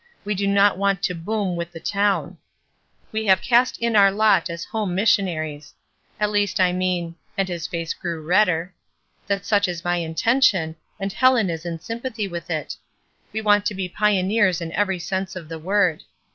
[0.25, 2.39] We do not want to boom with the town.
[3.11, 5.73] We have cast in our lot as home mis sionaries.
[6.19, 8.73] At least, I mean—" and his face grew redder,"
[9.27, 12.77] that such is my intention, and Helen is in sympathy with it.
[13.31, 16.01] We want to be pioneers in every sense of the word.